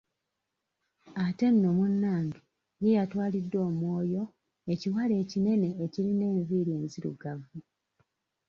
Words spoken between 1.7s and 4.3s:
munnange ye yatwaliddwa omwoyo